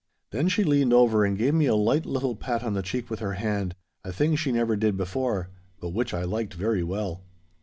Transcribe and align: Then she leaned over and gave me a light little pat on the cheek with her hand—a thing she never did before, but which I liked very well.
Then 0.31 0.47
she 0.47 0.63
leaned 0.63 0.93
over 0.93 1.23
and 1.23 1.37
gave 1.37 1.53
me 1.53 1.67
a 1.67 1.75
light 1.75 2.07
little 2.07 2.35
pat 2.35 2.63
on 2.63 2.73
the 2.73 2.81
cheek 2.81 3.07
with 3.11 3.19
her 3.19 3.33
hand—a 3.33 4.11
thing 4.11 4.35
she 4.35 4.51
never 4.51 4.75
did 4.75 4.97
before, 4.97 5.51
but 5.79 5.89
which 5.89 6.11
I 6.11 6.23
liked 6.23 6.55
very 6.55 6.81
well. 6.81 7.21